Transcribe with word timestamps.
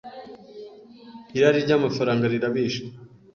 irari 1.37 1.59
ry’amafaranga 1.65 2.23
rirabishe 2.33 2.83